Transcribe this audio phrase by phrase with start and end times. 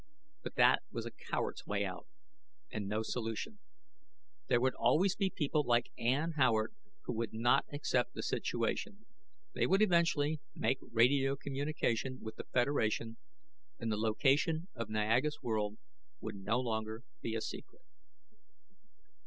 [0.41, 2.07] But that was a coward's way out
[2.71, 3.59] and no solution.
[4.47, 9.05] There would always be people like Ann Howard who would not accept the situation.
[9.53, 13.17] They would eventually make radio communication with the Federation,
[13.77, 15.77] and the location of Niaga's world
[16.19, 17.83] would no longer be a secret.